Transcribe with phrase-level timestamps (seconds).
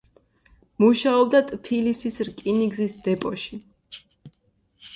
[0.83, 3.63] მუშაობდა ტფილისის რკინიგზის დეპოში.